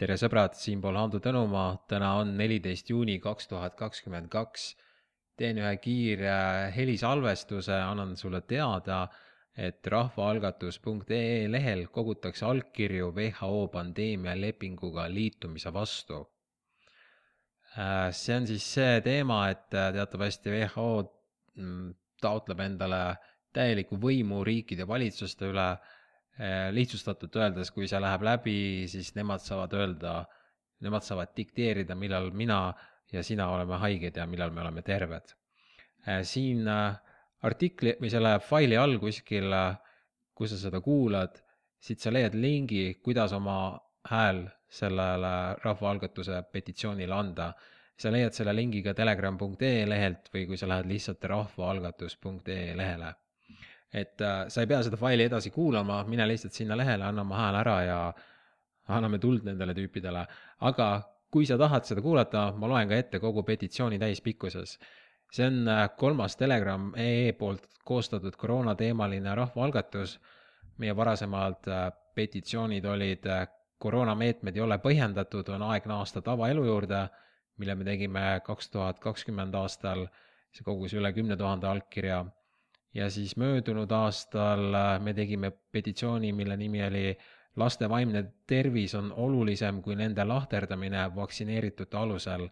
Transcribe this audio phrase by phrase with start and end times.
[0.00, 4.70] tere sõbrad, siinpool Hando Tõnumaa, täna on neliteist juuni kaks tuhat kakskümmend kaks.
[5.40, 6.32] teen ühe kiire
[6.74, 9.06] helisalvestuse, annan sulle teada,
[9.56, 16.24] et rahvaalgatus.ee lehel kogutakse allkirju WHO pandeemialepinguga liitumise vastu.
[18.12, 20.90] see on siis see teema, et teatavasti WHO
[21.56, 23.16] mm, taotleb endale
[23.52, 25.99] täielikku võimu riikide valitsuste üle Äh,
[26.72, 30.14] lihtsustatult öeldes, kui see läheb läbi, siis nemad saavad öelda,
[30.80, 32.60] nemad saavad dikteerida, millal mina
[33.12, 35.34] ja sina oleme haiged ja millal me oleme terved.
[36.08, 36.96] Äh, siin äh,
[37.42, 39.52] artikli või selle faili all kuskil,
[40.36, 41.36] kus sa seda kuulad,
[41.80, 43.76] siit sa leiad lingi, kuidas oma
[44.08, 45.34] hääl sellele
[45.64, 47.52] rahvaalgatuse petitsioonile anda.
[48.00, 53.10] sa leiad selle lingi ka telegram.ee lehelt või kui sa lähed lihtsalt rahvaalgatus.ee lehele
[53.92, 57.38] et äh, sa ei pea seda faili edasi kuulama, mine lihtsalt sinna lehele, anna oma
[57.38, 58.00] hääl ära ja
[58.88, 60.26] anname tuld nendele tüüpidele.
[60.60, 60.88] aga
[61.30, 64.78] kui sa tahad seda kuulata, ma loen ka ette kogu petitsiooni täispikkuses.
[65.32, 70.20] see on äh, kolmas Telegram EE poolt koostatud koroonateemaline rahvaalgatus.
[70.78, 77.08] meie varasemad äh, petitsioonid olid äh, koroonameetmed ei ole põhjendatud, on aeg naasta tavaelu juurde,
[77.56, 80.06] mille me tegime kaks tuhat kakskümmend aastal.
[80.52, 82.24] see kogus üle kümne tuhande allkirja
[82.94, 87.18] ja siis möödunud aastal äh, me tegime petitsiooni, mille nimi oli
[87.56, 92.48] laste vaimne tervis on olulisem kui nende lahterdamine vaktsineeritute alusel,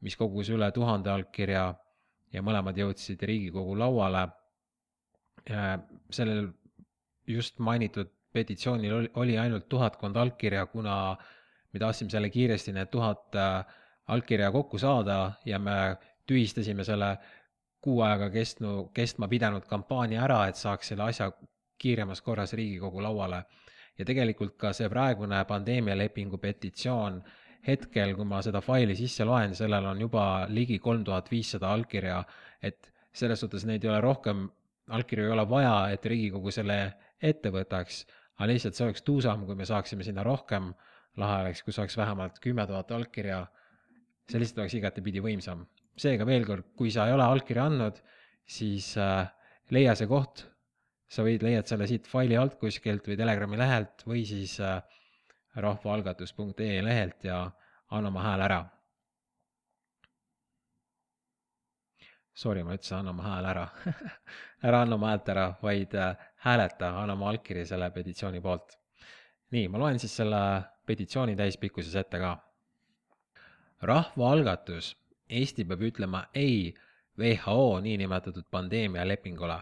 [0.00, 1.66] mis kogus üle tuhande allkirja
[2.32, 4.28] ja mõlemad jõudsid Riigikogu lauale.
[6.10, 6.48] sellel
[7.26, 11.16] just mainitud petitsioonil oli, oli ainult tuhatkond allkirja, kuna
[11.72, 13.64] me tahtsime selle kiiresti need tuhat äh,
[14.06, 17.16] allkirja kokku saada ja me tühistasime selle
[17.86, 21.30] kuu aega kestnu, kestma pidanud kampaania ära, et saaks selle asja
[21.78, 23.44] kiiremas korras Riigikogu lauale.
[23.98, 27.14] ja tegelikult ka see praegune pandeemialepingu petitsioon,
[27.66, 32.18] hetkel, kui ma seda faili sisse loen, sellel on juba ligi kolm tuhat viissada allkirja,
[32.62, 34.44] et selles suhtes neid ei ole rohkem,
[34.98, 36.80] allkirju ei ole vaja, et Riigikogu selle
[37.22, 38.02] ette võtaks,
[38.36, 40.74] aga lihtsalt see oleks tuusam, kui me saaksime sinna rohkem,
[41.22, 43.44] lahe oleks, kui saaks vähemalt kümme tuhat allkirja,
[44.28, 45.64] see lihtsalt oleks igatepidi võimsam
[45.96, 47.98] seega veel kord, kui sa ei ole allkirja andnud,
[48.46, 49.26] siis äh,
[49.74, 50.44] leia see koht,
[51.08, 54.80] sa võid, leiad selle siit faili alt kuskilt või Telegrami lehelt või siis äh,
[55.56, 57.44] rahvaalgatus.ee lehelt ja
[57.90, 58.62] anna oma hääl ära.
[62.36, 63.68] Sorry, ma ütlesin, anna oma hääl ära
[64.66, 68.76] ära anna oma häält ära, vaid äh, hääleta, anna oma allkiri selle petitsiooni poolt.
[69.54, 70.40] nii, ma loen siis selle
[70.86, 72.36] petitsiooni täispikkuses ette ka.
[73.82, 74.94] rahvaalgatus
[75.28, 76.74] Eesti peab ütlema ei
[77.18, 79.58] WHO niinimetatud pandeemialepingule.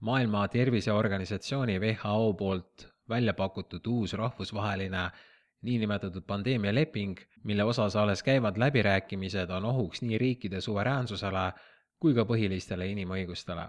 [0.00, 5.10] maailma Terviseorganisatsiooni WHO poolt välja pakutud uus rahvusvaheline
[5.62, 11.52] niinimetatud pandeemialeping, mille osas alles käivad läbirääkimised, on ohuks nii riikide suveräänsusele
[11.98, 13.68] kui ka põhilistele inimõigustele.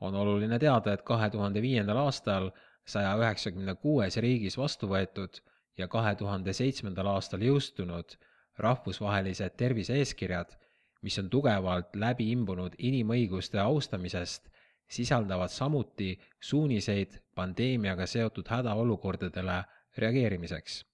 [0.00, 2.50] on oluline teada, et kahe tuhande viiendal aastal
[2.84, 5.40] saja üheksakümne kuues riigis vastu võetud
[5.78, 8.16] ja kahe tuhande seitsmendal aastal jõustunud
[8.58, 10.56] rahvusvahelised tervise-eeskirjad,
[11.02, 14.48] mis on tugevalt läbi imbunud inimõiguste austamisest,
[14.90, 19.62] sisaldavad samuti suuniseid pandeemiaga seotud hädaolukordadele
[19.96, 20.84] reageerimiseks.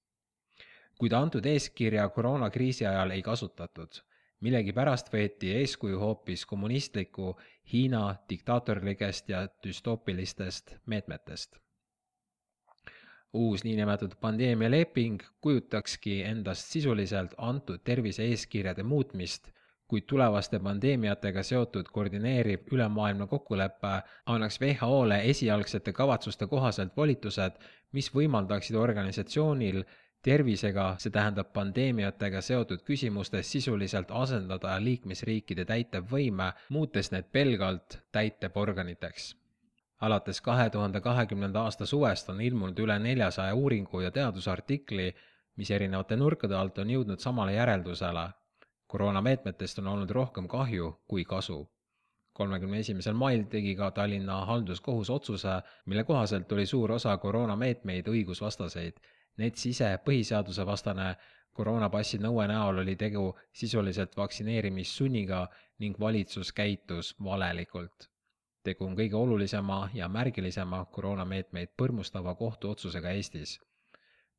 [0.99, 4.01] kuid antud eeskirja koroonakriisi ajal ei kasutatud,
[4.41, 7.37] millegipärast võeti eeskuju hoopis kommunistliku
[7.73, 11.59] Hiina diktaatorlikest ja düstoopilistest meetmetest
[13.33, 19.51] uus niinimetatud pandeemialeping kujutakski endast sisuliselt antud tervise-eeskirjade muutmist,
[19.89, 23.93] kuid tulevaste pandeemiatega seotud koordineeriv ülemaailmne kokkulepe
[24.27, 27.61] annaks WHO-le esialgsete kavatsuste kohaselt volitused,
[27.93, 29.83] mis võimaldaksid organisatsioonil
[30.23, 39.35] tervisega, see tähendab pandeemiatega seotud küsimustes sisuliselt asendada liikmesriikide täitevvõime, muutes need pelgalt täitevorganiteks
[40.01, 45.15] alates kahe tuhande kahekümnenda aasta suvest on ilmunud üle neljasaja uuringu ja teadusartikli,
[45.57, 48.29] mis erinevate nurkade alt on jõudnud samale järeldusele.
[48.87, 51.69] koroonameetmetest on olnud rohkem kahju kui kasu.
[52.33, 59.01] kolmekümne esimesel mail tegi ka Tallinna halduskohus otsuse, mille kohaselt oli suur osa koroonameetmeid õigusvastaseid.
[59.37, 61.15] NETS ise põhiseadusevastane
[61.53, 68.11] koroonapassi nõue näol oli tegu sisuliselt vaktsineerimissunniga ning valitsus käitus valelikult
[68.67, 73.59] tegu on kõige olulisema ja märgilisema koroonameetmeid põrmustava kohtuotsusega Eestis.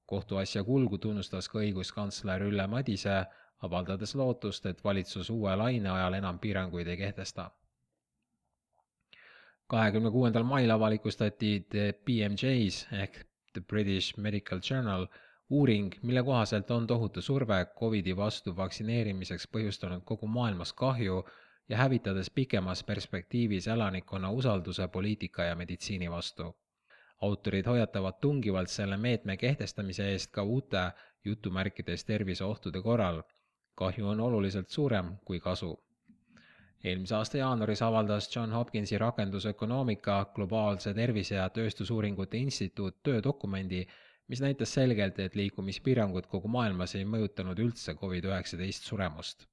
[0.05, 3.25] kohtuasja kulgu tunnustas ka õiguskantsler Ülle Madise,
[3.61, 7.51] avaldades lootust, et valitsus uue laine ajal enam piiranguid ei kehtesta.
[9.67, 15.07] kahekümne kuuendal mail avalikustati The BMJ's ehk The British Medical Journal
[15.49, 21.23] uuring, mille kohaselt on tohutu surve Covidi vastu vaktsineerimiseks põhjustanud kogu maailmas kahju
[21.69, 26.55] ja hävitades pikemas perspektiivis elanikkonna usalduse poliitika ja meditsiini vastu.
[27.21, 30.91] autorid hoiatavad tungivalt selle meetme kehtestamise eest ka uute
[31.25, 33.23] jutumärkides terviseohtude korral.
[33.75, 35.87] kahju on oluliselt suurem kui kasu
[36.83, 43.85] eelmise aasta jaanuaris avaldas John Hopkinsi rakendusökonoomika globaalse tervise ja tööstusuuringute instituut töödokumendi,
[44.27, 49.47] mis näitas selgelt, et liikumispiirangud kogu maailmas ei mõjutanud üldse Covid-19 suremust.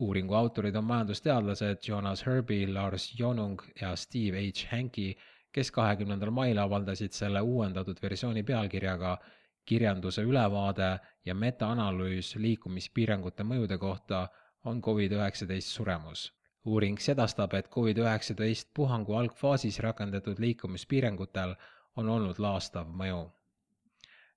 [0.00, 5.16] Uuringu autorid on majandusteadlased Jonas Herby, Lars Jonung ja Steve H Hanki,
[5.52, 9.18] kes kahekümnendal mail avaldasid selle uuendatud versiooni pealkirjaga
[9.64, 14.28] kirjanduse ülevaade ja metaanalüüs liikumispiirangute mõjude kohta
[14.64, 16.32] on Covid-19 suremus.
[16.64, 21.54] uuring sedastab, et Covid-19 puhangu algfaasis rakendatud liikumispiirangutel
[21.96, 23.39] on olnud laastav mõju.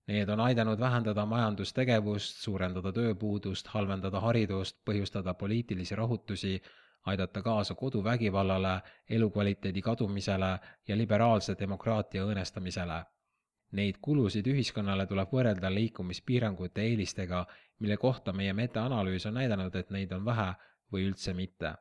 [0.08, 6.62] Need on aidanud vähendada majandustegevust, suurendada tööpuudust, halvendada haridust, põhjustada poliitilisi rahutusi,
[7.06, 13.04] aidata kaasa koduvägivallale, elukvaliteedi kadumisele ja liberaalse demokraatia õõnestamisele
[13.74, 17.40] Neid kulusid ühiskonnale tuleb võrrelda liikumispiirangute eelistega,
[17.82, 20.52] mille kohta meie metaanalüüs on näidanud, et neid on vähe
[20.94, 21.74] või üldse mitte.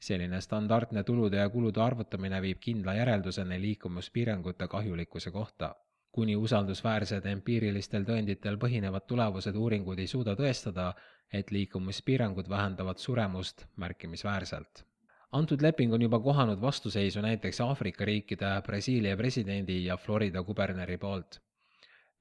[0.00, 5.74] selline standardne tulude ja kulude arvutamine viib kindla järelduseni liikumispiirangute kahjulikkuse kohta.
[6.12, 10.92] Kuni usaldusväärsed empiirilistel tõenditel põhinevad tulevased uuringud ei suuda tõestada,
[11.32, 14.84] et liikumispiirangud vähendavad suremust märkimisväärselt
[15.32, 21.40] antud leping on juba kohanud vastuseisu näiteks Aafrika riikide, Brasiilia presidendi ja Florida kuberneri poolt.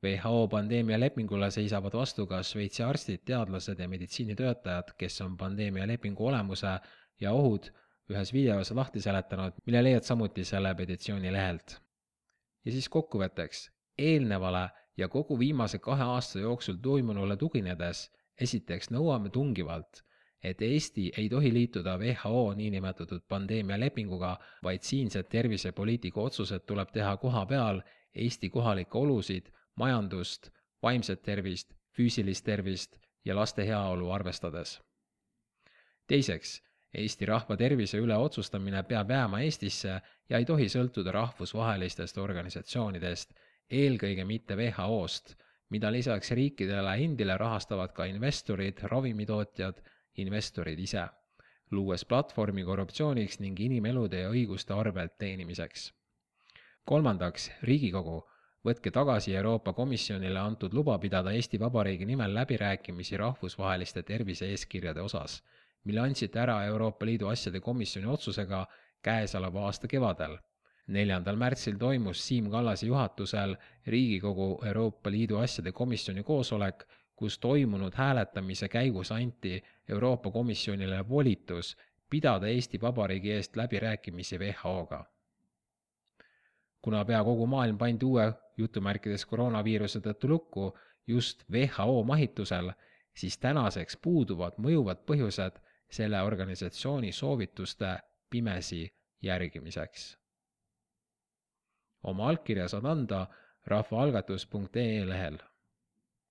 [0.04, 6.78] WHO pandeemialepingule seisavad vastu ka Šveitsi arstid, teadlased ja meditsiinitöötajad, kes on pandeemialepingu olemuse
[7.20, 7.68] ja ohud
[8.10, 11.78] ühes videos lahti seletanud, mille leiad samuti selle petitsiooni lehelt.
[12.66, 14.68] ja siis kokkuvõtteks, eelnevale
[14.98, 18.08] ja kogu viimase kahe aasta jooksul toimunule tuginedes
[18.48, 20.04] esiteks nõuame tungivalt
[20.44, 27.46] et Eesti ei tohi liituda WHO niinimetatud pandeemialepinguga, vaid siinsed tervisepoliitika otsused tuleb teha koha
[27.46, 27.82] peal
[28.16, 30.50] Eesti kohalikke olusid, majandust,
[30.84, 34.80] vaimset tervist, füüsilist tervist ja laste heaolu arvestades.
[36.08, 36.62] teiseks,
[36.94, 43.34] Eesti rahva tervise üle otsustamine peab jääma Eestisse ja ei tohi sõltuda rahvusvahelistest organisatsioonidest,
[43.70, 45.36] eelkõige mitte WHO-st,
[45.70, 49.82] mida lisaks riikidele endile rahastavad ka investorid, ravimitootjad
[50.24, 51.06] investorid ise,
[51.72, 55.94] luues platvormi korruptsiooniks ning inimelude ja õiguste arvelt teenimiseks.
[56.90, 58.24] kolmandaks, Riigikogu,
[58.66, 65.44] võtke tagasi Euroopa Komisjonile antud luba pidada Eesti Vabariigi nimel läbirääkimisi rahvusvaheliste tervise-eeskirjade osas,
[65.84, 68.66] mille andsite ära Euroopa Liidu asjade komisjoni otsusega
[69.02, 70.38] käesoleva aasta kevadel
[70.90, 73.56] neljandal märtsil toimus Siim Kallase juhatusel
[73.88, 76.84] Riigikogu Euroopa Liidu asjade komisjoni koosolek,
[77.16, 81.78] kus toimunud hääletamise käigus anti Euroopa Komisjonile volitus
[82.10, 85.06] pidada Eesti Vabariigi eest läbirääkimisi WHO-ga.
[86.82, 90.78] kuna pea kogu maailm pandi uue jutumärkides koroonaviiruse tõttu lukku
[91.08, 92.72] just WHO mahitusel,
[93.14, 95.60] siis tänaseks puuduvad mõjuvad põhjused
[95.90, 97.98] selle organisatsiooni soovituste
[98.30, 98.88] pimesi
[99.22, 100.18] järgimiseks.
[102.04, 103.28] Oma allkirja saad anda
[103.68, 105.38] rahvaalgatus.ee lehel